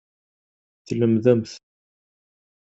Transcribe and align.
Tlemdemt. 0.87 1.51